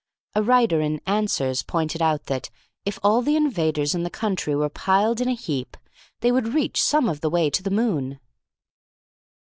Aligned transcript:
A 0.33 0.41
writer 0.41 0.81
in 0.81 0.99
Answers 1.05 1.61
pointed 1.61 2.01
out 2.01 2.25
that, 2.25 2.49
if 2.87 2.97
all 3.03 3.21
the 3.21 3.35
invaders 3.35 3.93
in 3.93 4.01
the 4.01 4.09
country 4.09 4.55
were 4.55 4.67
piled 4.67 5.21
in 5.21 5.27
a 5.27 5.35
heap, 5.35 5.77
they 6.21 6.31
would 6.31 6.55
reach 6.55 6.81
some 6.81 7.07
of 7.07 7.21
the 7.21 7.29
way 7.29 7.51
to 7.51 7.61
the 7.61 7.69
moon. 7.69 8.19